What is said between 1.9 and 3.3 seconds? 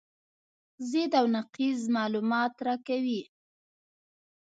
معلومات راکوي.